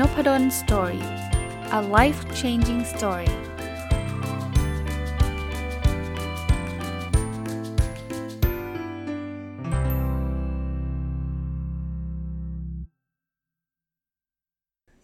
[0.00, 1.04] Noppadol Story
[1.78, 3.30] a life changing story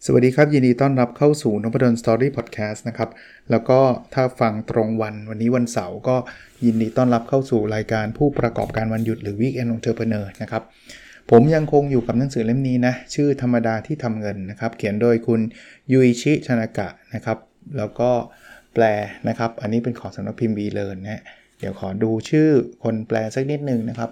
[0.05, 3.09] สวัสดีครับ ยินดีต้อนรับเข้าสู่นพดล Story Podcast นะครับ
[3.51, 3.79] แล้วก็
[4.13, 6.15] ถ้าฟังตรงวันวันนี้วันเสาร์ก็
[6.65, 10.63] ยินดีต้อนรับเข้าสู่รายการผู้ประกอบการวันหยุดหรือ Weekend Entrepreneur นะครับ
[11.31, 15.41] ผมยังคงอยู่กับหนังสือเล่มนี้นะ ชื่อธรรมดาที่ทำเงินนะครับ เขียนโดยคุณ
[15.91, 17.37] ยูอิชิชนากะนะครับ
[17.77, 18.09] แล้วก็
[18.73, 18.83] แปล
[19.27, 21.21] นะครับ อันนี้เป็นของสำนักพิมพ์วีเลิร์นนะ
[21.59, 22.49] เดี๋ยวขอดูชื่อ
[22.83, 24.09] คนแปลสักนิดหนึ่งนะครับ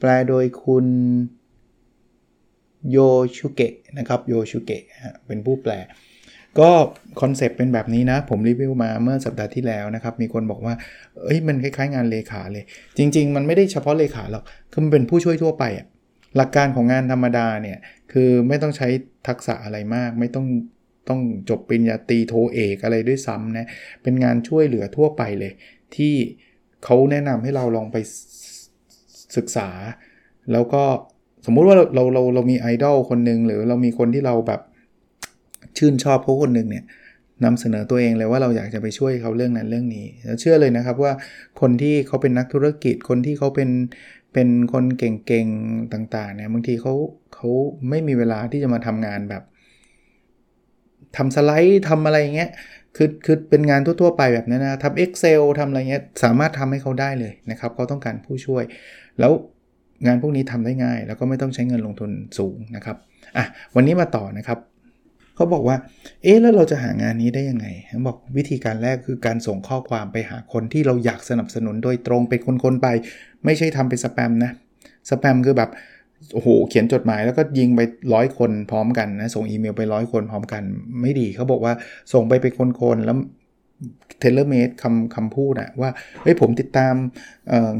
[0.00, 0.86] แปลโดยคุณ
[2.90, 2.98] โย
[3.36, 4.82] ชูเกะนะครับโยชูเกะ
[5.26, 5.72] เป็นผู้แปล
[6.60, 6.70] ก็
[7.20, 10.74] คอนเซปต์เป็นแบบนี้นะ ผมรีวิวมาเมื่อสัปดาห์ที่แล้วนะครับ มีคนบอกว่า
[11.22, 12.64] เอ้ยมันคล้ายๆงานเลขาเลย
[12.98, 15.86] จริง ๆ มันไม่ได้เฉพาะเลขาหรอกคือมันเป็นผู้ช่วยทั่วไปอะ
[16.36, 17.78] หลักการของงานธรรมดาเนี่ย
[18.12, 18.88] คือไม่ต้องใช้
[19.28, 20.46] ทักษะอะไรมาก ไม่ต้อง
[21.08, 23.66] ต้องจบปริญญาตรีโทเอกอะไรด้วยซ้ำนะ
[24.02, 25.52] เป็นงานช่วยเหลือทั่วไปเลย
[25.96, 26.14] ที่
[26.84, 27.96] เขาแนะนำให้เราลองไป
[29.36, 29.68] ศึกษา
[30.52, 30.82] แล้วก็
[31.46, 34.60] สมมุติว่าเราเราเราเรามีไอดอลคนหนึ่งหรือเรามีคนที่เราแบบ
[35.78, 36.84] ชื่นชอบเขาคนหนึ่งเนี่ย
[37.44, 41.12] นำเสนอตัวเองเลยว่าเราอยากจะไปช่วยเขาเรื่องนั้นเรื่องนี้แล้วเชื่อเลยนะครับว่า
[41.60, 43.70] คนที่เขาเป็นนักธุรกิจคนที่เขาเป็น
[44.32, 46.94] เป็นคนเก่งๆต่างๆเนี่ยบางทีเขา
[47.34, 47.48] เขา
[47.90, 49.42] ไม่มีเวลาที่จะมาทำงานแบบ
[51.16, 52.50] ทำสไลด์ทำอะไรเงี้ย
[52.96, 58.64] คือคือเป็นงานทั่ว ๆ ไปแบบนั้นนะทำ Excel ทำอะไรเงี้ยสามารถทำให้เขาได้เลยนะครับเขาต้องการผู้ช่วย
[59.20, 59.32] แล้ว
[60.06, 62.96] งานพวกนี้ทำได้ง่าย แล้วก็ไม่ต้องใช้เงินลงทุนสูงนะครับ
[63.36, 64.58] อะวันนี้มาต่อนะครับ
[65.34, 65.76] เขาบอกว่า
[66.22, 67.66] เอ๊ะแล้วเราจะหางานนี้ได้ยังไง
[68.06, 72.88] บอกวิธีการแรกคือการส่งข้อความไปหาคนที่เราอยากสนับสนุนโดยตรงเป็นคนๆไป
[73.44, 74.50] ไม่ใช่ทำเป็นสแปมนะ
[75.10, 75.70] สแปมคือแบบ
[76.34, 77.80] โอ้โหเขียนจดหมายแล้วก็ยิงไป
[78.14, 80.62] ร้อยคนพร้อมกันนะส่งอีเมลไปร้อยคนพร้อมกัน
[81.02, 81.72] ไม่ดีเขาบอกว่า
[82.12, 82.60] ส่งไปเป็นค
[82.94, 83.16] นๆแล้ว
[84.20, 85.90] เทเลเมดคำคำพูดอะว่า
[86.22, 86.94] เฮ้ยผมติดตาม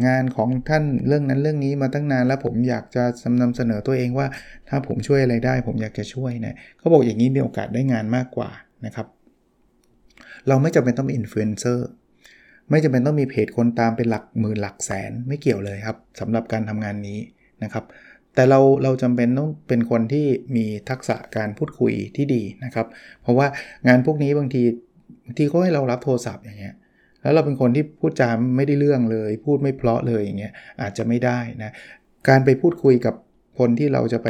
[0.06, 3.02] งานของท่านเรื่องนั้นเรื่องนี้มาตั้งนานแล้วผมอยากจะ
[3.42, 4.26] นำเสนอตัวเองว่า
[4.68, 8.50] ถ้าผมช่วยอะไรได้ ผมอยากจะช่วยนะเขาบอกอย่างนี้มีโอกาสได้งานมากกว่า
[8.86, 9.06] นะครับ
[10.48, 11.88] เราไม่จำเป็นต้องเป็นอินฟลูเอนเซอร์
[12.70, 17.18] ไม่จำเป็นต้องมีเพจคนตามเป็นหลักหมื่นหลักแสนไม่เกี่ยวเลยครับสำหรับการทำงานนี้
[17.62, 17.84] นะครับ
[18.34, 20.26] แต่เราเราจำเป็นต้องเป็นคนที่
[20.56, 22.86] มีทักษะการพูดคุยที่ดีนะครับ
[23.22, 23.46] เพราะว่า
[23.88, 24.62] งานพวกนี้บางที
[25.24, 26.74] บางทีเขาให้เรารับโทรศัพท์อย่างเงี้ย
[27.22, 30.52] แล้วเราเป็นคนที่พูดจาไม่ได้เรื่องเลย พูดไม่เพลาะเลยอย่างเงี้ย
[30.82, 31.70] อาจจะไม่ได้นะ
[32.28, 33.14] การไปพูดคุยกับ
[33.58, 34.28] คนที่เราจะไป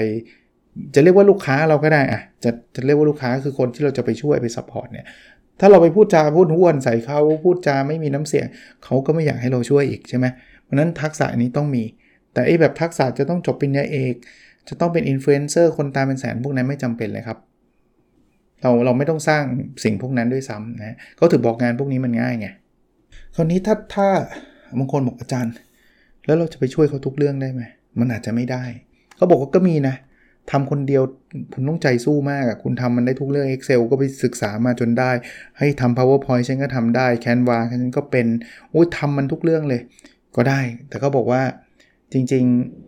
[0.94, 5.06] จะเรียกว่าลูกค้าเราก็ได้อะจะจะเรียกว่าลูกค้าคือคนที่เราจะไปช่วยไป support เนี่ย
[5.60, 8.46] ถ้าเราไปพูดจาพูดห้วนใส่เขาพูดจาไม่มีน้ำเสียง
[8.84, 10.26] เขาก็ไม่อยากให้เราช่วยอีกใช่ไหม
[10.62, 11.84] เพราะนั้นทักษะนี้ต้องมี
[12.32, 14.14] แต่ไอ้แบบทักษะจะต้องจบปริญญาเอก
[14.68, 17.38] จะต้องเป็นอินฟลูเอนเซอร์คนตามเป็นแสนพวกนั้นไม่จำเป็นเลยครับ
[18.62, 19.44] เราเราไม่ต้องสร้าง
[19.84, 22.48] สิ่งพวกนั้นด้วยซ้ำนะเขาถือบอกงานพวกนี้มันง่ายไง
[23.34, 24.08] คราวนี้ถ้าถ้า
[24.78, 25.54] บางคนบอกอาจารย์
[26.26, 27.62] แล้วเราจะไปช่วยเขาทุกเรื่องได้ไหม
[28.00, 28.64] มันอาจจะไม่ได้
[29.16, 29.96] เขาบอกว่าก็มีนะ
[30.50, 31.02] ทำคนเดียว
[31.52, 35.10] คุณต้องใจสู้มากอะคุณทำมันได้ทุกเรื่อง Excel ก็ไปศึกษามาจนได้
[35.58, 38.26] ให้ทำ PowerPoint ฉันก็ทำได้ Canva ฉันก็เป็น
[38.70, 39.80] โอ้ยทำมันทุกเรื่องเลย
[40.36, 41.42] ก็ได้ แต่เขาบอกว่า
[42.12, 42.44] จริง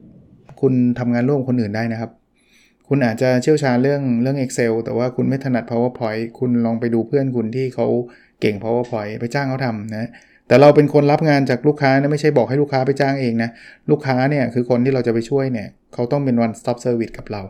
[0.09, 2.11] ๆ คุณทำงานร่วมคนอื่นได้นะครับ
[2.89, 7.87] คุณอาจจะเชี่ยวชาญเรื่องเรื่อง Excel แต่ว่าคุณไม่ถนัด PowerPoint คุณลองไปดูเพื่อนคุณที่เขา
[8.41, 10.11] เก่ง PowerPoint ไปจ้างเขาทำนะ
[10.49, 13.51] แต่เราเป็นคนรับงานจากลูกค้านะไม่ใช่บอกให้ลูกค้าไปจ้างเองนะ
[13.91, 17.43] ลูกค้าเนี่ยคือคนที่เราจะไปช่วยเนี่ยเขาต้องเป็น one stop service กับเรา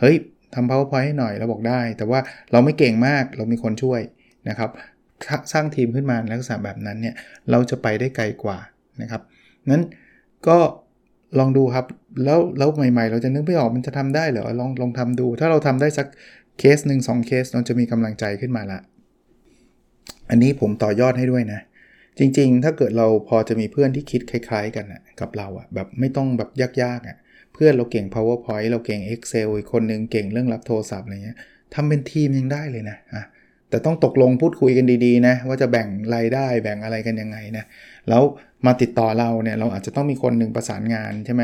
[0.00, 0.16] เฮ้ย
[0.54, 2.20] ทำ powerpoint ให้หน่อยเราบอกได้ แต่ว่า
[2.52, 4.00] เราไม่เก่งมากเรามีคนช่วย
[4.48, 4.70] นะครับ
[5.52, 7.14] สร้างทีมขึ้นมาลักษณะแบบนั้นเนี่ย
[7.50, 8.58] เราจะไปได้ไกลกว่า
[9.02, 9.22] นะครับ
[9.70, 9.84] นั้น
[10.48, 10.58] ก็
[11.38, 11.86] ลองดูครับ
[12.24, 16.06] แล้วแล้วใหม่ ๆ เราจะนึกไม่ออกมันจะทำได้เหรอลองลองทำดู ถ้าเราทำได้สัก
[16.58, 18.78] เคสหนึ่งสองเคสเราจะมีกำลังใจขึ้นมาละ
[20.30, 21.60] อันนี้ผมต่อยอดให้ด้วยนะ
[22.18, 26.50] จริง ๆ ถ้าเกิดเราพอจะมีเพื่อนที่คิดคล้าย ๆ กันนะกับเราอะแบบไม่ต้องแบบ
[26.82, 27.16] ยากๆอะ
[27.54, 31.38] เพื่อนเราเก่ง powerpoint เราเก่ง excel อีกคนนึงเก่งเรื่องรับโทรศัพท์อะไรเงี้ย
[31.74, 33.22] ทำเป็นทีมยังได้เลยนะอะ
[33.70, 37.64] แต่ต้องตกลงพูดคุยกันดีๆนะว่าจะแบ่งรายได้แบ่งอะไรกันยังไงนะ
[38.08, 38.22] แล้ว
[38.66, 41.42] มาติดต่อเราเนี่ยเราอาจจะต้องมีคนหนึ่งประสานงานใช่ไหม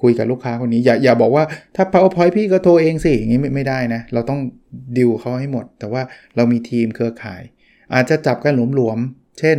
[0.00, 1.44] คุยกับลูกค้าคนนี้อย่าอย่าบอกว่า
[1.76, 4.40] ถ้า powerpoint พี่ก็โทรเองสิอย่างนี้ไม่ไม่ได้นะเราต้อง
[4.96, 6.02] ดิวเขาให้หมด แต่ว่า
[6.36, 7.42] เรามีทีมเครือข่าย
[7.94, 9.56] อาจจะจับกันหลวมๆเช่น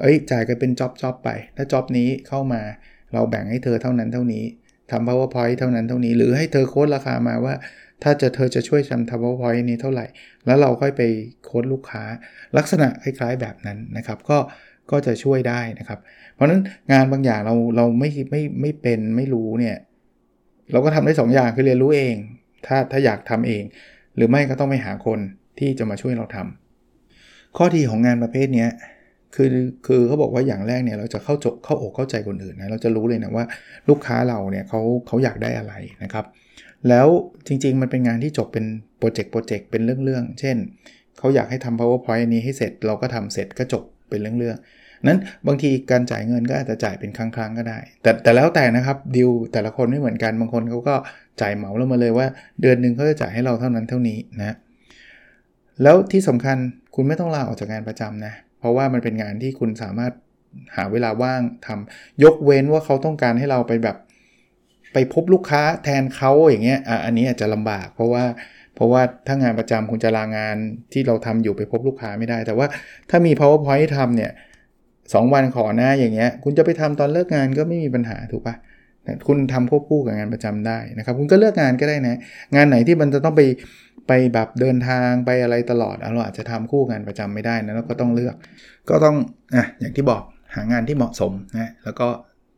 [0.00, 2.62] เอ้ยจ่ายกันเป็นจ็อบจ็อบไป ถ้าจ็อบนี้เข้ามา
[3.12, 4.44] เราแบ่งให้เธอเท่านั้นเท่านี้
[4.90, 7.54] ทำ powerpoint เท่านั้นเท่านี้ หรือให้เธอโค้ดราคามาว่า
[8.02, 10.06] ถ้าจะเธอจะช่วยทำ powerpoint นี้เท่าไหร่
[10.46, 11.02] แล้วเราค่อยไป
[11.44, 12.02] โค้ดลูกค้า
[12.56, 14.38] ลักษณะคล้ายๆแบบนั้นนะครับ ก็
[14.90, 15.98] ก็จะช่วยได้นะครับ
[16.34, 16.60] เพราะฉะนั้น
[16.92, 19.76] งานบางอย่างเราเราไม่ไม่ไม่เป็นไม่รู้เนี่ย
[20.72, 22.14] เราก็ทำได้2ออย่างคือเรียนรู้เอง
[22.66, 23.62] ถ้าถ้าอยากทำเอง
[24.16, 25.18] หรือไม่ก็ต้องไปหาคน
[25.58, 28.66] ที่จะมาช่วยเราทำข้อดีของงานประเภทนี้
[29.34, 29.48] คือ
[29.86, 33.44] คือเขาบอกว่าอย่างแรกเนี่ยเราจะเข้าจบเข้าอกเข้าใจคนอื่นนะเราจะรู้เลยนะว่า
[33.88, 36.24] ลูกค้าเราเนี่ยเขาเขาอยากได้อะไรนะครับ
[36.88, 37.08] แล้ว
[37.46, 38.64] จริง ๆ มันเป็นงานที่จบเป็น
[38.98, 40.56] โปรเจกต์โปรเจกต์เป็นเรื่องๆเช่น
[41.18, 50.94] เขาอยากให้ทำ powerpoint อันนี้ให้เสร็จเราก็ทำเสร็จก็จบ เป็นเรื่องๆนั้นบางทีการจ่ายเงินก็อาจจะจ่ายเป็นครั้งๆก็ได้ แต่แต่แล้วแต่นะครับดิวแต่ละคนไม่เหมือนกันบางคนเขาก็
[51.40, 52.26] จ่ายเหมาเรามาเลยว่า
[52.60, 54.56] เดือนหนึ่งเขาจะจ่ายให้เราเท่านั้นเท่านี้นะ
[55.82, 56.56] แล้วที่สำคัญ
[56.94, 60.12] คุณไม่ต้องลาออกจากงานประจำนะเพราะว่ามันเป็นงานที่คุณสามารถ
[60.76, 63.96] หาเวลาว่างทำยกเว้นว่าเขาต้องการให้เราไปแบบ
[64.92, 68.24] ไปพบลูกค้าแทนเขาอย่างเงี้ยอะอันนี้อาจจะลำบาก เพราะว่า
[68.74, 70.56] เพราะว่าถ้างานประจำคุณจะลางาน
[70.92, 72.66] ที่เราทำอยู่ไปพบลูกค้าไม่ได้ แต่ว่า
[73.10, 74.30] ถ้ามี powerpoint ทำเนี่ย
[75.14, 78.54] สวันขอหน้าอย่างเงี้ย คุณจะไปทำตอนเลิกงานก็ไม่มีปัญหาถูกปะ
[79.26, 82.18] คุณทำควบคู่กับงานประจำได้นะครับ คุณก็เลือกงานก็ได้นะ
[82.54, 83.42] งานไหนที่มันจะต้องไป
[84.08, 88.34] ไปแบบเดินทางไปอะไรตลอดเราอาจจะทำคู่งานประจำไม่ได้นะแล้วก็ต้องเลือก
[88.90, 89.16] ก็ต้อง
[89.54, 90.22] อะอย่างที่บอก
[90.54, 92.08] หางานที่เหมาะสมนะแล้วก็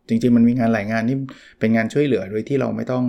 [0.08, 1.16] จริงๆ มันมีงานหลายงานที่
[1.58, 3.04] เป็นงานช่วยเหลือโดยที่เราไม่ต้อง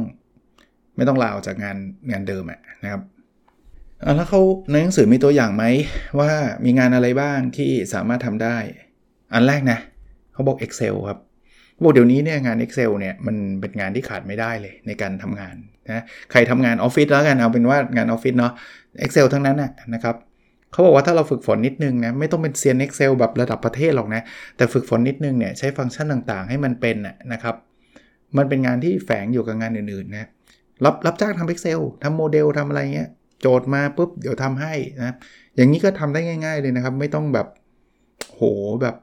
[0.97, 1.77] ไม่ต้องลาออกจากงาน
[2.11, 3.01] งานเดิมะนะครับ
[4.15, 4.41] แล้วเขา
[4.71, 5.65] ในหนังสือมีตัวอย่างไหม
[6.19, 6.31] ว่า
[6.65, 8.57] มีงานอะไรบ้างที่สามารถทำได้
[9.33, 9.79] อันแรกนะ
[10.33, 11.19] เขาบอก Excel ครับ
[11.83, 15.55] บอกเดี๋ยวนี้เนี่ยงาน Excel เนี่ยมันเป็นงานที่ขาดไม่ได้เลยในการทำงาน
[15.87, 18.53] นะใครทำงานออฟฟิศแล้วกันเอาเป็นว่างานออฟฟิศเนาะ
[19.03, 19.57] Excel ทั้งนั้น
[19.93, 20.15] นะครับ
[20.71, 24.21] เขาบอกว่าถ้าเราฝึกฝนนิดนึงนะไม่ต้องเป็นเซียน Excel แบบระดับประเทศหรอกนะ
[24.57, 26.97] แต่ฝึกฝนนิดนึงเนี่ยใช้ฟังก์ชันต่างๆ ให้มันเป็น
[27.33, 27.55] นะครับ
[28.37, 30.27] มันเป็นงานที่แฝงอยู่กับงานอื่นๆนะ
[30.85, 33.09] รับรับจ้างทำ Excel ทำโมเดลทำอะไรเงี้ย
[33.41, 35.15] โจทย์มาปุ๊บเดี๋ยวทำให้นะ
[35.55, 37.47] อย่างนี้ก็ทำได้ง่าย ๆเลยนะครับ ไม่ต้องแบบ
[38.33, 38.41] โห
[38.81, 38.95] แบบ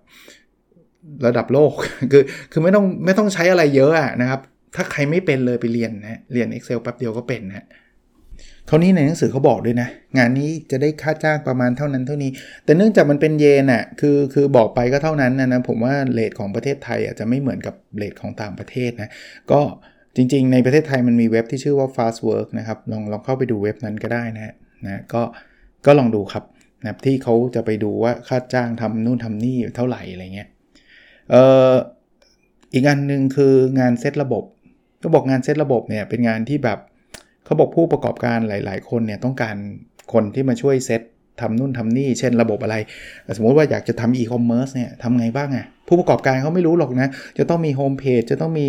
[1.27, 1.73] ระดับโลก
[2.13, 2.23] คือ
[2.53, 4.41] คือไม่ต้องไม่ต้องใช้อะไรเยอะอะนะครับ
[4.75, 7.67] ถ้าใครไม่เป็นเลยไปเรียนนะ เรียน Excel แป๊บเดียวก็เป็นนะ
[8.69, 9.89] คราวนี้ในหนังสือเขาบอกด้วยนะ
[10.19, 12.31] งานนี้จะได้ค่าจ้างประมาณเท่านั้นเท่านี้
[12.65, 19.11] แต่เนื่องจากมันเป็นเยนอะ่ะคือคือบอกไปก็เท่านั้นนะนะผมว่าเลทของประเทศไทยอะจะไม่เหมือนกับเลทของต่างประเทศนะ
[19.53, 19.61] ก็
[20.17, 24.55] จริงๆ ในประเทศไทยมันมีเว็บที่ชื่อว่า Fast Work นะครับ ลองลองเข้าไปดูเว็บนั้นก็ได้นะ
[24.87, 25.23] นะก็
[25.87, 26.45] ก็ลองดูครับ
[26.83, 30.49] นะที่เขาจะไปดูว่าค่าจ้างทำนู่นทำนี่เท่าไหร่อะไรเงี้ย
[31.31, 31.73] เอ่อ
[32.75, 34.45] อีกอันหนึ่งคืองานเซตระบบ
[35.03, 36.79] ก็บอกงานเซตระบบเนี่ยเป็นงานที่แบบ
[37.45, 39.57] เขาบอกผู้ประกอบการหลาย ๆ คนเนี่ยต้องการ
[40.13, 41.03] คนที่มาช่วยเซต
[41.41, 42.77] ทำนู่นทำนี่ เช่นระบบอะไร
[43.37, 47.09] สมมติว่าอยากจะทำอีคอมเมิร์ซเนี่ยทำไงบ้างอะ่ะผู้ประกอบการเขาไม่รู้หรอกนะ
[47.39, 48.67] จะต้องมีโฮมเพจจะต้องมี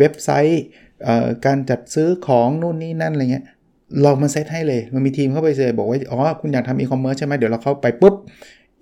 [0.00, 0.62] เว็บไซต์
[1.46, 3.44] การจัดซื้อของนู่นนี่นั่นอะไรเงี้ย
[4.02, 8.14] เรามาเซตให้เลย มันมีทีมเข้าไปเลยบอกว่า อ๋อ คุณอยากทำอีคอมเมิร์ซใช่ไหมเดี๋ยวเราเข้าไปปุ๊บ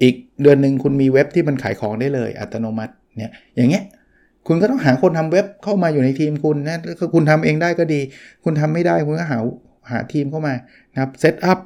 [0.03, 3.85] อีกเดือนหนึ่งคุณมีเว็บที่มันขายของได้เลยอัตโนมัติเนี่ยอย่างเงี้ย
[4.47, 6.79] คุณก็ต้องหาคนทำเว็บเข้ามาอยู่ในทีมคุณนะ
[7.15, 8.01] คุณทำเองได้ก็ดี
[8.45, 9.39] คุณทำไม่ได้คุณก็หา
[9.91, 10.55] หาทีมเข้ามา
[10.93, 11.59] นะครับ set up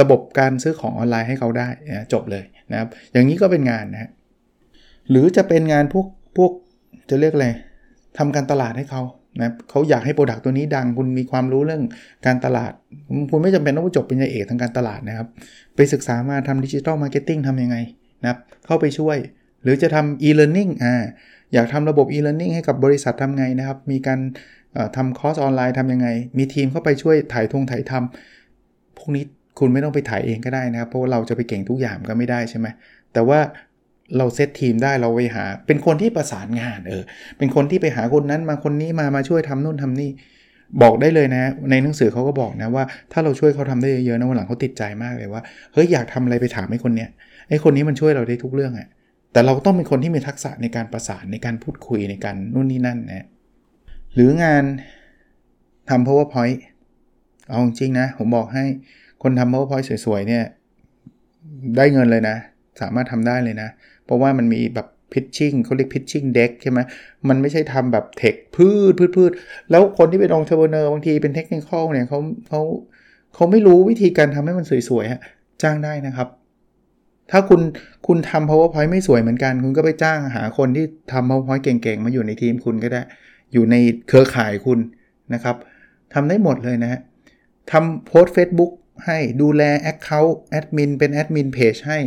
[0.00, 4.10] ระบบการซื้อของออนไลน์ให้เขาได้นะจบเลยนะครับ อย่างนี้ก็เป็นงานนะ
[5.10, 6.06] หรือจะเป็นงานพวก
[6.36, 6.52] พวก
[7.10, 7.48] จะเรียกอะไร
[8.18, 9.02] ทำการตลาดให้เขา
[9.40, 11.82] นะเขาอยากให้ product ตัวนี้ดังคุณมีความรู้เรื่อง
[12.26, 12.72] การตลาด
[13.30, 15.26] คุณไม่จำเป็นต้องจบเปริญญาเอกทางการตลาดนะครับ
[15.76, 17.76] ไปศึกษามาทำ digital marketing ทำยังไง
[18.22, 19.16] นะครับ เข้าไปช่วย
[19.62, 20.94] หรือจะทำ e-learning อ่า
[21.52, 24.20] อยากทำระบบ e-learning ให้กับบริษัททำไงนะครับ มีการ
[24.96, 29.24] ทำคอร์สออนไลน์ทำยังไง มีทีมเข้าไปช่วยถ่ายทงถ่ายทำพวกนี้
[29.58, 32.66] คุณไม่ต้องไปถ่ายเองก็ได้นะครับ เพราะว่าเราจะไปเก่งทุกอย่างก็ไม่ได้ใช่ไหม
[33.12, 33.38] แต่ว่า
[34.16, 37.02] เราเซตทีมได้เราไปหา เป็นคนที่ประสานงานเออ
[37.38, 40.10] เป็นคนที่ไปหาคนนั้นมาคนนี้มามาช่วยทำนู่นทำนี่
[40.82, 45.42] บอกได้เลยนะ ในหนังสือเขาก็บอกนะว่าถ้าเราช่วยเขาทำได้เยอะๆนะวันหลังเขาติดใจมากเลยว่า
[45.72, 47.08] เฮ้ยอยากทำอะไรไปถามไอ้คนเนี้ย
[47.48, 48.88] ไอ้คนนี้มันช่วยเราได้ทุกเรื่องอะ่ะ
[49.32, 53.26] แต่เราต้องเป็นคนที่มีทักษะในการประสานในการพูดคุยในการนู่นนี่นั่นนะ
[54.14, 54.64] หรืองาน
[55.90, 56.58] ทำ PowerPoint
[57.48, 58.64] เอาจริงนะ ผมบอกให้
[59.22, 60.44] คนทำ PowerPoint สวยๆเนี่ย
[61.76, 62.36] ได้เงินเลยนะ
[62.80, 63.68] สามารถทำได้เลยนะ
[64.04, 66.78] เพราะว่ามันมีแบบ pitching เขาเรียก pitching deck ใช่ไหม
[67.28, 69.32] มันไม่ใช่ทำแบบ text พืดพืดพืด
[69.70, 72.18] แล้วคนที่เป็น entrepreneur บางทีเป็นเทคนิคเนี่ยเขา
[72.48, 72.60] เขา
[73.34, 75.20] เขาไม่รู้วิธีการทำให้มันสวยๆฮะ
[75.62, 76.28] จ้างได้นะครับ
[77.30, 77.60] ถ้าคุณ
[78.06, 83.02] คุณทำ PowerPoint ไม่สวยเหมือนกัน คุณก็ไปจ้างหาคนที่ทำ PowerPoint เก่งๆ มาอยู่ในทีมคุณก็ได้
[83.52, 83.76] อยู่ใน
[84.08, 84.78] เครือข่ายคุณ
[85.34, 85.56] นะครับ
[86.14, 87.00] ทำได้หมดเลยนะฮะ
[87.70, 88.72] ทำโพสต์เฟซบุ๊ก
[89.06, 91.98] ให้ดูแล Account แอดมินเป็นแอดมินเพจให้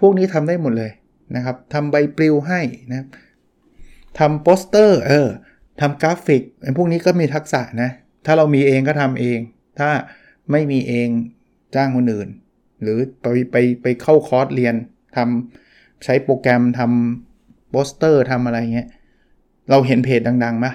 [0.00, 0.90] พวกนี้ทำได้หมดเลย
[1.36, 2.60] นะครับทำใบปลิวให้
[2.90, 3.06] นะ
[4.18, 5.28] ทำโปสเตอร์เออ
[5.80, 7.90] ทำกราฟิกไอ้พวกนี้ก็มีทักษะนะ
[8.26, 9.38] ถ้าเรามีเองก็ทำเอง
[9.78, 9.90] ถ้า
[10.50, 11.08] ไม่มีเอง
[11.74, 12.28] จ้างคนอื่น
[12.82, 14.74] หรือไปไปไปเข้าคอร์สเรียน
[15.16, 18.88] ทำใช้โปรแกรมทำโปสเตอร์ทำอะไรเงี้ย
[19.70, 20.66] เราเห็นเพจดังๆไหม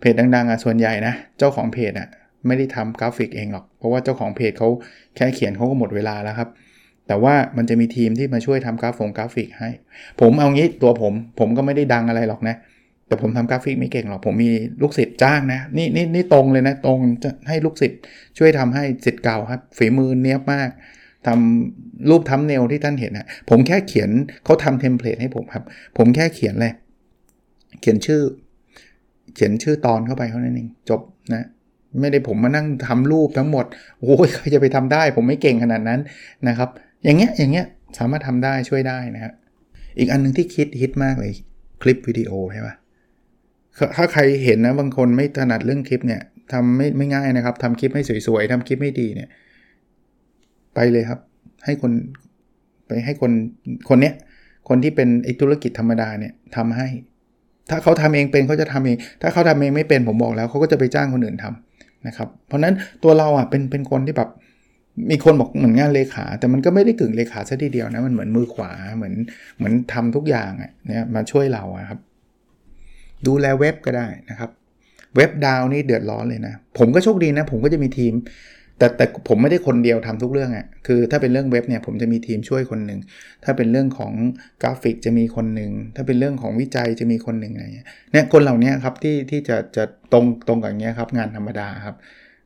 [0.00, 2.08] เพจดังๆอะส่วนใหญ่นะ เจ้าของเพจอะ
[2.46, 4.68] ไม่ได้ทำกราฟิกเองหรอก เพราะว่าเจ้าของเพจเขา
[5.16, 6.48] แค่เขียนเขาก็หมดเวลาแล้วครับ
[7.10, 9.70] แต่ว่ามันจะมีทีมที่มาช่วยทำกราฟงกราฟิกให้
[10.20, 12.56] ผมเอางี้ตัวผมผมก็ไม่ได้ดังอะไรหรอกนะ
[13.06, 14.50] แต่ผมทำกราฟิกไม่เก่งหรอกผมมี
[14.82, 18.00] ลูกศิษย์จ้างนะนี่นี่นี่ตรงเลยนะตรงจะให้ลูกศิษย์
[18.38, 20.68] ช่วยทำให้ศิษย์เก่าครับฝีมือเนี้ยบมาก
[21.26, 24.10] ทำรูปทำเนลที่ท่านเห็นนะผมแค่เขียน
[24.44, 25.64] เขาทำเทมเพลตให้ผมครับ
[25.98, 26.72] ผมแค่เขียนเลย
[27.80, 28.20] เขียนชื่อ
[29.34, 31.00] เขียนชื่อตอนเข้าไปเท่านั้นเองจบ
[31.34, 31.46] นะ
[32.00, 33.64] ไม่ได้ผมมานั่งทำรูปทั้งหมด
[34.00, 36.00] โอ้ยใครจะไปทำได้ ผมไม่เก่งขนาดนั้น
[36.48, 36.70] นะครับ
[37.04, 37.66] อย่างเงี้ยอย่างเงี้ย
[37.98, 39.32] สามารถทำได้ช่วยได้นะครับ
[39.98, 41.32] อีกอันนึงที่คิดฮิตมากเลย
[41.82, 42.74] คลิปวิดีโอใช่ปะ
[43.96, 49.28] ถ้าใครเห็นนะบางคนไม่ถนัดเรื่องคลิปเนี่ยทำไม่ไม่ง่ายนะครับทำคลิปให้สวยๆทำคลิปไม่ดีเนี่ย
[50.74, 51.20] ไปเลยครับ
[51.64, 51.92] ให้คน
[52.86, 53.32] ไปให้คน
[53.88, 54.14] คนเนี้ย
[54.68, 56.88] คนที่เป็นไอธุรกิจธรรมดาเนี่ยทำให้
[57.70, 64.28] ถ้าเขาทำเองเป็นเขาจะทำเอง ถ้าเขาทำเองไม่เป็นผมบอกแล้วเขาก็จะไปจ้างคนอื่นทำนะครับ เพราะนั้นตัวเราอะเป็นเป็นคนที่แบบ
[65.10, 69.14] มีคนบอกเหมือนงานเลขา แต่มันก็ไม่ได้กึ่งเลขาซะทีเดียวนะมันเหมือนมือขวาเหมือน
[69.56, 72.00] เหมือนทำทุกอย่างอะเนี่ยมาช่วยเราครับ
[73.26, 74.50] ดูแลเว็บก็ได้นะครับ
[75.16, 78.14] เว็บดาวนี่เดือดร้อนเลยนะ ผมก็โชคดีนะ ผมก็จะมีทีม
[78.80, 83.00] แต่แต่ผมไม่ได้คนเดียวทำทุกเรื่องอะ่ะคือถ้าเป็นเรื่องเว็บเนี่ยผมจะมีทีมช่วยคนหนึ่ง
[83.44, 84.12] ถ้าเป็นเรื่องของ
[84.62, 91.96] กราฟิกจะมีคนหนึ่งถ้าเป็นเรื่องของวิจัยจะมีคนหนึ่งอะไรเงี้ยเนี่ยคนเหล่านี้ครับที่ที่จะจะตรงตรงกับเงี้ยครับงานธรรมดาครับ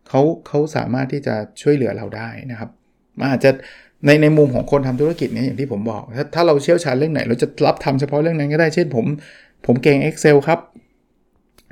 [0.08, 2.70] เขาเขาสามารถที่จะช่วยเหลือเราได้นะครับ
[3.32, 3.50] อาจจะ
[4.06, 9.06] ในในมุมของคนทำธุรกิจเนี่ยอย่างที่ผมบอก ถ้าถ้าเราเชี่ยวชาญเรื่องไหน เราจะรับทำเฉพาะเรื่องนั้นก็ได้ เช่นผม
[9.66, 10.58] ผมเก่ง Excel ครับ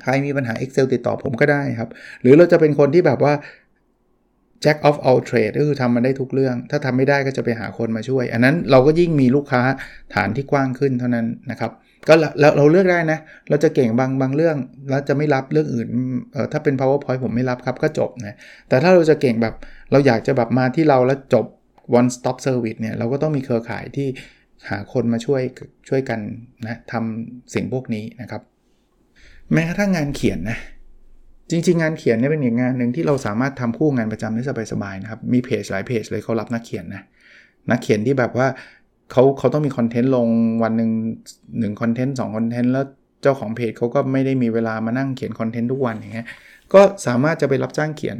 [0.03, 1.89] ใครมีปัญหา Excel ติดต่อผมก็ได้ครับ
[2.21, 3.33] หรือเราจะเป็นคนที่แบบว่า
[4.63, 9.61] Jack of all trade ก็คือทำมันได้ทุกเรื่อง ถ้าทำไม่ได้ก็จะไปหาคนมาช่วย อันนั้นเราก็ยิ่งมีลูกค้า
[10.15, 11.71] ฐานที่กว้างขึ้นเท่านั้นนะครับ
[12.07, 13.19] ก็เราเราเลือกได้นะ
[13.49, 14.57] เราจะเก่งบางบางเรื่อง
[14.89, 15.87] แล้วจะไม่รับเรื่องอื่น
[16.33, 18.35] เออถ้าเป็น powerpoint ผมไม่รับครับก็จบนะ
[18.69, 19.53] แต่ถ้าเราจะเก่งแบบ
[19.91, 21.45] เราอยากจะแบบมาที่เราแล้วจบ
[21.99, 24.07] one stop service เนี่ย เราก็ต้องมีเครือข่ายที่
[24.69, 25.41] หาคนมาช่วย
[25.89, 26.19] ช่วยกัน
[26.67, 28.41] นะทำสิ่งพวกนี้นะครับ
[29.53, 30.57] แม้กระทั่งงานเขียนนะ
[31.51, 37.03] จริง ๆ งานเขียนเนี่ยเป็นอีกงานหนึ่งที่เราสามารถทำคู่งานประจำได้สบายๆนะครับ มีเพจหลายเพจเลยเขารับนักเขียนนะ
[37.69, 38.47] นักเขียนที่แบบว่า
[39.13, 40.27] เขาเขาต้องมีคอนเทนต์ลง
[40.63, 40.91] วันหนึ่ง
[41.59, 42.85] หนึ่งคอนเทนต์สองคอนเทนต์แล้ว
[43.21, 46.27] เจ้าของเพจเขาก็ไม่ได้มีเวลามานั่งเขียนคอนเทนต์ทุกวันอย่างเงี้ย
[46.73, 48.17] ก็สามารถจะไปรับจ้างเขียน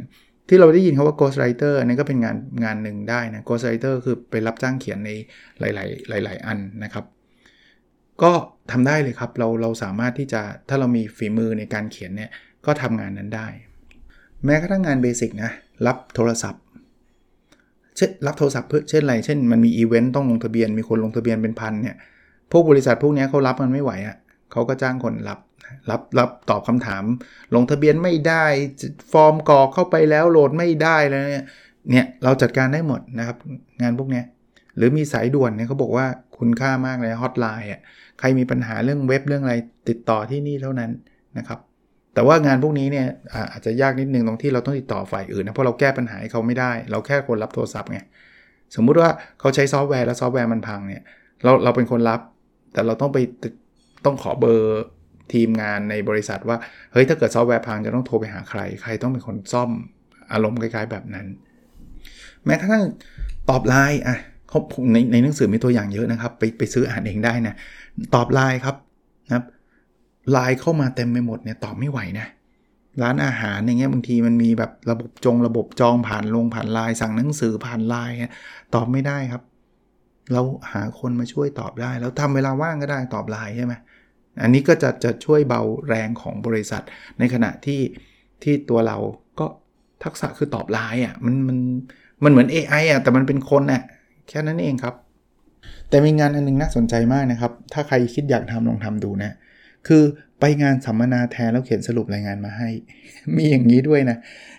[0.48, 5.10] ที่เราได้ยินเขาว่า ghost writer อันนี้ก็เป็นงานงานหนึ่งได้นะ ghost writer คือไปรับจ้างเขียนใน
[5.60, 5.62] ห
[6.12, 7.04] ลาย ๆ หลาย ๆ อันนะครับ
[8.22, 8.32] ก็
[8.72, 12.30] ทำได้เลยครับเราเราสามารถที่จะถ้าเรามีฝีมือในการเขียนเนี่ย
[12.66, 13.48] ก็ทำงานนั้นได้
[14.44, 15.50] แม้กระทั่งงานเบสิกนะ
[15.86, 16.62] รับโทรศัพท์
[17.96, 21.96] เช่นรับโทรศัพท์เพื่อเช่นอะไร เช่นมันมีอีเวนต์ต้องลงทะเบียนมีคนลงทะเบียนเป็นพันเนี่ย
[22.52, 24.16] พวกบริษัทพวกนี้เขารับมันไม่ไหวอะ่ะ
[24.52, 25.38] เขาก็จ้างคนรับ
[25.90, 27.04] รับรับตอบคำถาม
[27.54, 28.44] ลงทะเบียนไม่ได้
[29.12, 31.46] ฟอร์มกรอกเข้าไปแล้วโหลดไม่ได้แล้วเนี่ย
[31.90, 33.36] เนี่ยเราจัดการได้หมดนะครับ
[33.82, 34.22] งานพวกนี้
[34.76, 36.06] หรือมีสายด่วนเนี่ยเขาบอกว่า
[36.38, 37.80] คุณค่ามากเลยฮอตไลน์อะ
[38.18, 39.54] ใครมีปัญหาเรื่องเว็บเรื่องอะไร
[39.88, 40.90] ติดต่อที่นี่เท่านั้น
[41.38, 41.58] นะครับ
[42.14, 43.06] แต่ว่างานพวกนี้เนี่ย
[43.52, 47.98] อาจจะยากนิดนึงตรงที่เราต้องติดต่อฝ่ายอื่นนะเพราะเราแก้ปัญหาให้เขาไม่ได้ เราแค่คนรับโทรศัพท์ไง
[48.76, 51.02] สมมุติว่าเขาใช้ซอฟต์แวร์แล้วซอฟต์แวร์มันพังเนี่ย
[51.44, 52.20] เราเราเป็นคนรับ
[52.72, 53.18] แต่เราต้องไป
[54.04, 54.82] ต้องขอเบอร์
[55.32, 56.56] ทีมงานในบริษัทว่า
[56.92, 59.70] เฮ้ยถ้าเกิดซอฟต์แวร์พังจะต้องโทรไปหาใคร ใครต้องเป็นคนซ่อม
[60.32, 61.26] อารมณ์คล้ายๆแบบนั้น
[62.44, 62.84] แม้กระทั่ง
[63.50, 64.16] ตอบไลน์อะ
[64.48, 64.58] เขา
[64.92, 67.54] ในในหนังสือมีตัวอย่างเยอะนะครับ ไปไปซื้ออ่านเองได้นะ
[68.14, 68.76] ตอบไลน์ครับ
[69.26, 69.44] นะครับ
[70.32, 72.26] ไลน์เข้ามาเต็มไปหมดเนี่ยตอบไม่ไหวนะ
[73.02, 78.16] ร้านอาหารอย่างเงี้ยบางทีมันมีแบบระบบจงระบบจองผ่านลงผ่านไลน์สั่งหนังสือผ่านไลน์
[78.74, 79.42] ตอบไม่ได้ครับ
[80.32, 83.74] เราหาคนมาช่วยตอบได้ แล้วทำเวลาว่างก็ได้ตอบไลน์ใช่ไหม
[84.42, 86.82] อันนี้ก็จะจะช่วยเบาแรงของบริษัท
[87.18, 87.80] ในขณะที่
[88.42, 88.96] ที่ตัวเรา
[89.38, 89.46] ก็
[90.04, 91.58] ทักษะคือตอบไลน์อะมันมัน
[92.24, 93.82] มันเหมือน AI อะแต่มันเป็นคนอะ
[94.28, 94.94] แค่นั้นเองครับ
[95.88, 99.32] แต่มีงานอันนึงน่าสนใจมากนะครับ ถ้าใครคิดอยากทำลองทำดูนะ
[99.86, 100.02] คือ
[100.40, 102.68] ไปงานสัมมนาแทนแล้วเขียนสรุปรายงานมาให้
[103.36, 104.16] มีอย่างนี้ด้วยนะ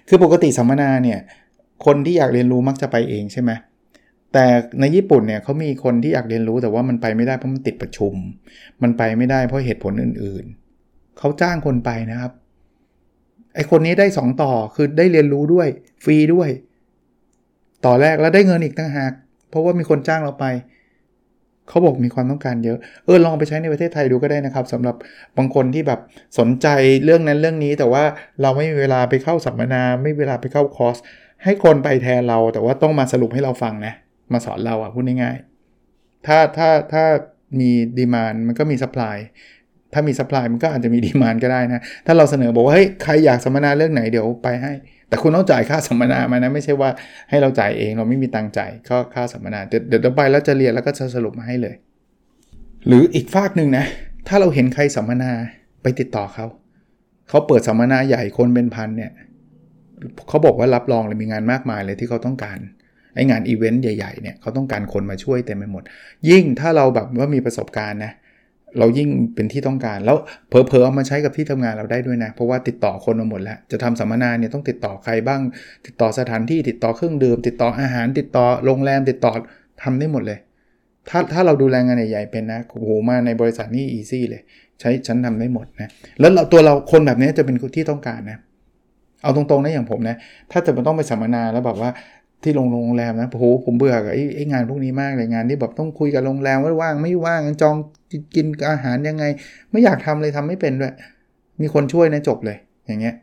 [0.08, 1.20] คือปกติสัมมนาเนี่ย
[1.86, 3.52] คนที่อยากเรียนรู้มักจะไปเองใช่ไหม
[4.34, 4.46] แต่
[4.80, 8.14] ในญี่ปุ่นเนี่ยเขามีคนที่อยากเรียนรู้แต่ว่ามันไปไม่ได้เพราะมันติดประชุม
[8.84, 12.32] มันไปไม่ได้เพราะเหตุผลอื่นๆ เขาจ้างคนไปนะครับ
[13.56, 15.68] ไอคนนี้ได้ 2 ต่อคือได้เรียนรู้ด้วย
[16.04, 16.50] ฟรีด้วย
[17.86, 19.12] ต่อแรกแล้วได้เงินอีกตั้งหาก
[19.50, 20.46] เพราะว่ามีคนจ้างเราไป
[21.69, 24.97] เขาบอกมีความต้องการเยอะ เออลองไปใช้ในประเทศไทยดูก็ได้นะครับสำหรับ
[25.37, 26.01] บางคนที่แบบ
[26.39, 26.67] สนใจ
[27.05, 28.05] เรื่องนั้นเรื่องนี้ แต่ว่า
[28.43, 30.97] เราไม่มีเวลาไปเข้าสัมมนา ไม่มีเวลาไปเข้าคอร์ส
[31.45, 33.95] ให้คนไปแทนเรา แต่ว่าต้องมาสรุปให้เราฟังนะ
[34.33, 37.05] มาสอนเราอ่ะพูดง่ายๆ ถ้าถ้าถ้า
[37.61, 39.17] มีดีมานมันก็มีสป라이
[39.93, 44.73] ถ้ามีสป라이มันก็อาจจะมีดีมานก็ได้นะ ถ้าเราเสนอบอกว่าเฮ้ยใครอยากสัมมนาเรื่องไหนเดี๋ยวไปให้
[45.10, 46.90] แต่คุณต้องจ่ายค่าสัมมนามานะไม่ใช่ว่า
[47.30, 51.76] ให้เราจ่ายเองเราไม่มีตังค์จ่ายก็ค่าสัมมนาเดี๋ยวเดี๋ยวไปแล้วจะเรียนแล้วก็จะสรุปมาให้เลย
[52.88, 53.86] หรืออีกฝากหนึ่งนะ
[54.28, 55.32] ถ้าเราเห็นใครสัมมนา
[55.82, 56.46] ไปติดต่อเขา
[57.30, 59.12] เขาเปิดสัมมนาใหญ่คนเป็นพันเนี่ย
[60.30, 62.58] เขาบอกว่ารับรองเลยมีงานมากมายเลยที่เขาต้องการ
[63.16, 65.84] ไอ้งานอีเวนต์ใหญ่ๆเนี่ยเขาต้องการคนมาช่วยเต็มไปหมด
[66.30, 68.12] ยิ่งถ้าเราแบบว่ามีประสบการณ์นะ
[68.80, 70.18] เรายิ่งเป็นที่ต้องการแล้ว
[70.50, 75.42] เพอเพอเอามาใช้กับที่ทำงานเราได้ด้วยนะ เพราะว่าติดต่อคนมาหมดแล้ว จะทำสัมมนาเนี่ยต้องติดต่อใครบ้าง
[75.86, 79.32] ติดต่อสถานที่ติดต่อเครื่องดื่ม ติดต่ออาหาร ติดต่อโรงแรม ติดต่อ
[79.84, 80.40] ทำได้หมดเลย
[81.10, 84.42] ถ้าถ้าเราดูแลงานใหญ่ๆเป็นนะโอ้โหมาในบริษัทนี่อีซี่เลย
[84.80, 85.90] ใช้ฉันทำได้หมดนะ
[86.20, 88.38] แล้วเราตัวเราคนแบบนี้จะเป็นคนที่ต้องการนะ
[89.24, 90.16] เอาตรงๆนะอย่างผมนะ
[90.52, 91.90] ถ้าจะมันต้องไปสัมมนาแล้วแบบว่า
[92.46, 97.76] ที่โรงโรงแรมนะโอ้โหผมเบื่อกับไอ้ไองานพวกนี้มากเลยงานที่แบบต้องคุยกับโรงแรมว่าว่างไม่ว่างจอง
[98.36, 99.24] กินอาหารยังไง
[99.72, 100.94] ไม่อยากทำเลยทำไม่เป็นด้วย
[101.62, 103.16] มีคนช่วยนะจบเลย อย่างเงี้ย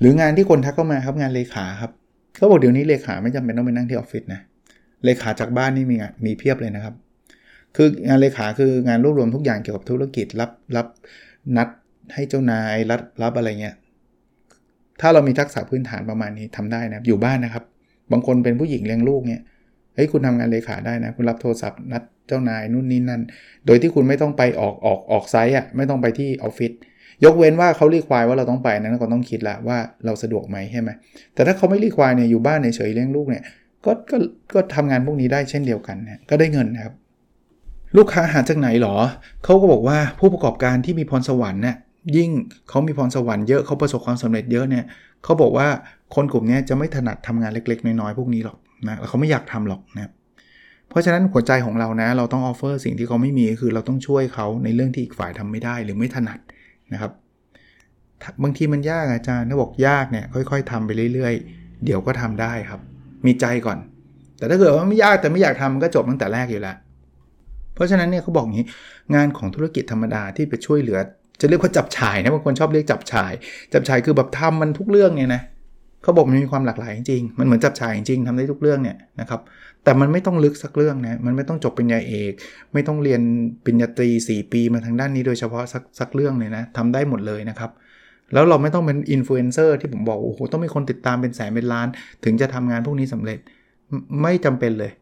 [0.00, 1.90] หรืองานที่คนทักเข้ามาครับงานเลขาครับ
[2.36, 4.40] เขาบอกเดี๋ยวนี้เลขาไม่จำเป็นต้องไปนั่งที่ออฟฟิศนะ
[5.04, 5.96] เลขาจากบ้านนี่มี
[6.26, 6.94] มีเพียบเลยนะครับ
[7.76, 10.86] คืองานเลขาคืองานรวบรวมทุกอย่างเกี่ยวกับธุรกิจรับรับ
[11.56, 11.68] นัด
[12.14, 13.74] ให้เจ้านายรับรับอะไรเงี้ย
[15.00, 17.64] ถ้าเรามีทักษะพื้นฐานประมาณนี้ทำได้นะอยู่บ้านนะครับ
[18.12, 19.42] บางคนเป็นผู้หญิงเลี้ยงลูกเนี่ย
[19.94, 23.22] เฮ้ยคุณทำงานเลขาได้นะ คุณรับโทรศัพท์นัดเจ้านายนู่นนี่นั่น
[23.66, 26.72] โดยที่คุณไม่ต้องไปออกออกออกไซต์อะไม่ต้องไปที่ออฟฟิศ
[27.24, 30.90] ยกเว้นว่าเขารีควายว่าเราต้องไปนั้นก็ต้องคิดละว่าเราสะดวกไหมใช่ไหม
[31.34, 33.44] แต่ถ้าเขาไม่ require เนี่ยอยู่บ้านเฉยเลี้ยงลูกเนี่ย
[33.84, 34.16] ก็ก็
[34.54, 36.94] ก็ทำงานพวกนี้ได้เช่นเดียวกันนะก็ได้เงินนะครับ
[37.96, 38.96] ลูกค้าหาจากไหนหรอ
[39.44, 41.76] เขาก็บอกว่าผู้ประกอบการที่มีพรสวรรค์เนี่ย
[42.16, 42.30] ยิ่ง
[42.68, 44.84] เขามีพรสวรรค์เยอะเขาประสบความสำเร็จเยอะเนี่ย
[45.24, 45.66] เขาบอกว่า
[46.14, 50.10] คนกลุ่มนี้จะไม่ถนัดทำงานเล็ก ๆ น้อยๆพวกนี้หรอกนะเขาไม่อยากทำหรอกนะ
[50.88, 56.38] เพราะฉะนั้นหัวใจของเรานะ เราต้อง offer สิ่งที่เขาไม่มีคือเราต้องช่วยเขาในเรื่องที่อีกฝ่ายทำไม่ได้หรือไม่ถนัด
[56.92, 57.12] นะครับ
[58.42, 62.80] บางทีมันยากอาจารย์ถ้าบอกยากเนี่ยค่อยๆทำไปเรื่อยๆ เดี๋ยวก็ทำได้ครับ
[63.26, 63.78] มีใจก่อน
[64.38, 66.76] แต่ถ้าเกิดว่าไม่ยากแต่ไม่อยากทำก็จบตั้งแต่แรกอยู่แล้ว
[67.74, 68.66] เพราะฉะนั้นเนี่ยเขาบอกงี้
[69.14, 70.98] งานของธุรกิจธรรมดาที่ไปช่วยเหลือ
[71.40, 73.32] จะเรียกว่าจับฉายนะบางคนชอบเรียกจับฉาย
[73.72, 75.42] จับฉายคือแบบทำมันทุกเรื่องเนี่ยนะ
[76.02, 79.40] เขาบอกมันมีความหลากหลายจริง มันเหมือนจับฉายจริงๆทำได้ทุกเรื่องเนี่ยนะครับ
[79.84, 82.32] แต่มันไม่ต้องลึกสักเรื่องนะ มันไม่ต้องจบปริญญาเอก
[82.72, 83.20] ไม่ต้องเรียน
[83.64, 87.70] ปริญญาตรี 4 ปีมาทางด้านนี้โดยเฉพาะสักสักเรื่องเลยนะทำได้หมดเลยนะครับ
[88.32, 91.88] แล้วเราไม่ต้องเป็นอินฟลูเอนเซอร์ที่ผมบอกโอ้โหต้องมีคนติดตามเป็นแสนเป็นล้าน
[92.24, 93.38] ถึงจะทำงานพวกนี้สำเร็จ
[94.22, 94.92] ไม่จำเป็นเลย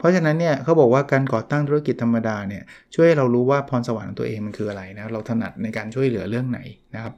[0.00, 2.62] เพราะฉะนั้นเนี่ยเขาบอกว่าการก่อตั้งธุรกิจธรรมดาเนี่ย
[2.94, 6.60] ช่วยให้เรารู้ว่าพรสวรรค์ของตัวเองมันคืออะไรนะเราถนัดในการช่วยเหลือเรื่องไหน
[6.94, 7.14] นะครับ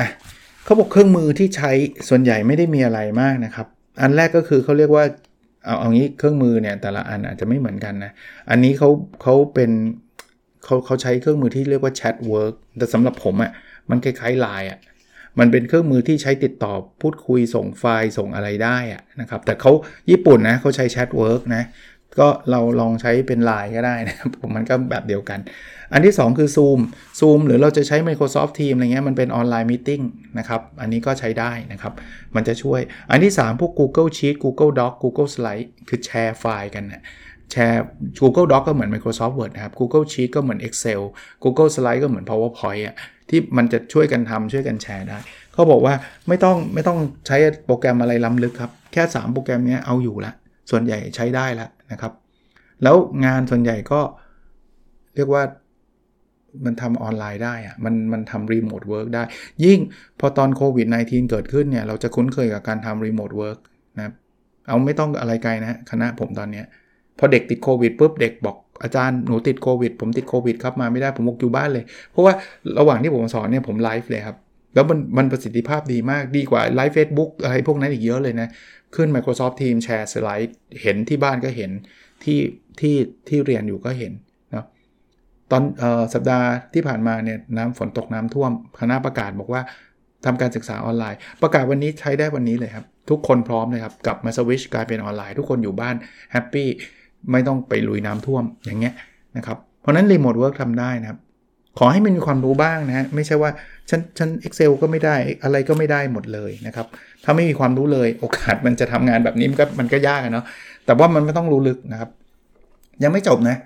[0.00, 0.08] อะ
[0.64, 1.72] เขาบอกเครื่องมือที่ใช้
[2.08, 3.66] ส่วนใหญ่ไม่ได้มีอะไรมากนะครับ
[4.00, 5.04] อันแรกก็คือเขาเรียกว่า
[5.64, 8.12] เอาเอางี้เครื่องมือเนี่ยแต่ละอันอาจจะไม่เหมือนกันนะ
[8.50, 8.88] อันนี้เขา
[9.22, 9.70] เขาเป็น
[10.64, 13.50] เขาเขาใช้เครื่องมือที่เรียกว่า Chatwork แต่สำหรับผมอะ่ะ
[13.90, 14.78] มันคล้ายๆไลน์อะ
[15.40, 16.72] มันเป็นเครื่องมือที่ใช้ติดต่อ
[17.02, 19.72] พูดคุยส่งไฟล์ส่งอะไรได้อะนะครับ แต่เขา
[20.10, 21.64] ญี่ปุ่นนะเขาใช้ Chatwork นะ
[22.18, 25.38] ก็เราลองใช้เป็นไลน์ก็ได้นะครับผมมันก็แบบเดียวกัน
[25.92, 26.80] อันที่ 2 คือ Zoom
[27.20, 30.00] Zoom หรือเราจะใช้ Microsoft Teams อะไรเงี้ยมันเป็น online meeting
[30.38, 31.92] นะครับ อันนี้ก็ใช้ได้นะครับ
[32.34, 37.02] มันจะช่วย อันที่ 3 พวก Google Sheet Google Doc Google Slide คือแชร์ไฟล์กันนะ
[37.52, 37.82] แชร์
[38.22, 41.02] Google Doc ก็เหมือน Microsoft Word นะครับ Google Sheet ก็เหมือน Excel
[41.44, 42.96] Google Slide ก็เหมือน PowerPoint อะ
[43.28, 45.18] ที่มันจะช่วยกันทำช่วยกันแชร์ได้
[45.52, 45.94] เขาบอกว่า
[46.28, 47.36] ไม่ต้องไม่ต้องใช้
[47.66, 50.32] โปรแกรมอะไรล้ำลึกครับ แค่ 3 โปรแกรมนี้เอาอยู่ละ
[50.70, 52.12] ส่วนใหญ่ใช้ได้แล้วนะครับ
[52.82, 54.00] แล้วงานส่วนใหญ่ก็
[55.14, 55.42] เรียกว่า
[56.64, 59.22] มันทำออนไลน์ได้อะมันมันทำ remote work ได้
[59.64, 59.78] ยิ่ง
[60.20, 63.58] พอตอนโควิด -19 เกิดขึ้นเนี่ย เราจะคุ้นเคยกับการทำ remote work
[63.98, 64.12] นะ
[64.66, 66.66] เอาไม่ต้องอะไรไกลนะคณะผมตอนเนี้ย
[67.18, 72.34] พอเด็กติดโควิดปุ๊บเด็กบอก อาจารย์หนูติดโควิด ผมติดโควิดครับมาไม่ได้ผมบอกอยู่บ้านเลย เพราะว่า
[72.78, 74.36] ระหว่างที่ผมสอนเนี่ยผมไลฟ์เลยครับ
[74.74, 78.48] แล้วมันมันประสิทธิภาพดีมากดีกว่าไลฟ์เฟซบุ๊กอะไรพวกนั้นอีกเยอะเลยนะ
[78.94, 81.70] ขึ้น Microsoft Teams แชร์สไลด์เห็นที่บ้านก็เห็น
[82.24, 82.38] ที่
[82.80, 82.94] ที่
[83.28, 84.12] ที่เรียนอยู่ก็เห็น
[84.54, 84.64] นะ
[85.50, 89.62] ตอนออสัปดาห์ที่ผ่านมาเนี่ยน้ำฝนตกน้ำท่วมคณะประกาศบอกว่า
[90.24, 95.94] ทำการศึกษาออนไลน์ ประกาศวันนี้ใช้ได้วันนี้เลยครับ ทุกคนพร้อมเลยครับ กลับมาสวิชกลายเป็นออนไลน์ ทุกคนอยู่บ้าน
[96.32, 96.68] happy
[97.32, 98.94] ไม่ต้องไปลุยน้ำท่วมอย่างเงี้ย
[99.36, 101.18] นะครับเพราะนั้น remote work ทำได้นะครับ
[101.78, 103.50] ขอให้มันมีความรู้บ้างนะฮะไม่ใช่ว่า
[103.90, 106.86] ฉันฉัน Excel ก็ไม่ได้อะไรก็ไม่ได้หมดเลยนะครับ
[107.24, 110.44] ถ้าไม่มีความรู้เลยโอกาสมันจะทำงานแบบนี้มันก็มันก็ยากเนาะ
[110.86, 112.10] แต่ว่ามันไม่ต้องรู้ลึกนะครับ
[113.02, 113.56] ยังไม่จบนะ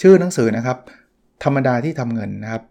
[0.00, 0.78] ชื่อหนังสือนะครับ
[1.44, 2.62] ธรรมดาที่ทำเงินนะครับ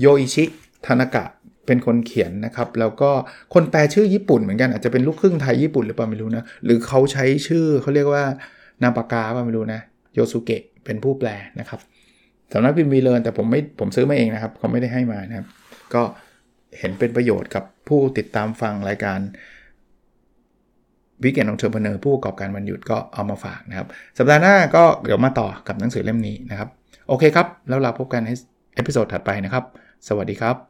[0.00, 0.44] โยอิชิ
[0.86, 1.24] ทานากะ
[1.66, 3.10] เป็นคนเขียนนะครับ แล้วก็
[3.54, 8.24] คนแปลชื่อญี่ปุ่นเหมือนกันอาจจะเป็นลูกครึ่งไทยญี่ปุ่นหรือเปล่าไม่รู้นะหรือเขาใช้ชื่อเขาเรียกว่า
[8.82, 9.80] นาปากาป่าไม่รู้นะ
[10.14, 11.28] โยสุเกะเป็นผู้แปล
[11.60, 11.80] นะครับ
[12.52, 15.46] สำนักพิมพ์วีเลนแต่ผมไม่ผมซื้อมาเองนะครับเขาไม่ได้ให้มานะครับ
[15.94, 16.02] ก็
[16.78, 19.18] เห็นเป็นประโยชน์กับผู้ติดตามฟังรายการ
[21.24, 23.86] Weekend Entrepreneur ผู้ประกอบการวันหยุดก็เอามาฝากนะครับ
[24.18, 26.68] สัปดาห์หน้าก็เดี๋ยวมาต่อกับหนังสือเล่มนี้นะครับ
[27.08, 28.30] โอเคครับ แล้วเราพบกันใน
[28.74, 29.64] episode ถัดไปนะครับ
[30.08, 30.69] สวัสดีครับ